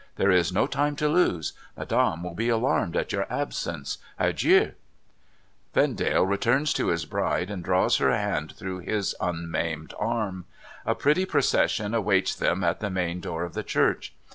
There 0.15 0.31
is 0.31 0.51
no 0.51 0.65
time 0.65 0.95
to 0.95 1.07
lose. 1.07 1.53
Madame 1.77 2.23
will 2.23 2.33
be 2.33 2.49
alarmed 2.49 2.93
by 2.93 3.05
your 3.09 3.27
absence. 3.31 3.99
Adieu!' 4.17 4.71
Vendale 5.75 6.25
returns 6.25 6.73
to 6.73 6.87
his 6.87 7.05
bride, 7.05 7.51
and 7.51 7.63
draws 7.63 7.97
her 7.97 8.09
hand 8.11 8.53
through 8.53 8.79
his 8.79 9.13
unmaimed 9.21 9.93
arm. 9.99 10.45
A 10.87 10.95
pretty 10.95 11.25
procession 11.27 11.91
aw^aits 11.91 12.35
them 12.35 12.63
at 12.63 12.79
the 12.79 12.89
main 12.89 13.19
door 13.21 13.43
of 13.43 13.53
the 13.53 13.61
church. 13.61 14.15